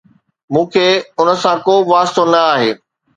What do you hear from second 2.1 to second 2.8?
نه آهي